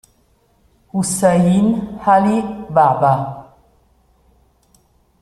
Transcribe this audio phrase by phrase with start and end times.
[0.93, 2.41] Hussain Ali
[2.73, 3.53] Baba